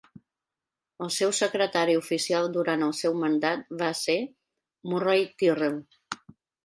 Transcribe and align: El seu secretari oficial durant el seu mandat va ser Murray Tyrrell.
El 1.07 1.11
seu 1.15 1.33
secretari 1.39 1.97
oficial 1.99 2.49
durant 2.55 2.85
el 2.87 2.95
seu 3.01 3.19
mandat 3.25 3.69
va 3.83 3.91
ser 4.01 4.17
Murray 4.95 5.27
Tyrrell. 5.43 5.81